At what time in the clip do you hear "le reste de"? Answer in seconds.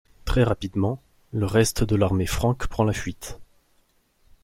1.31-1.95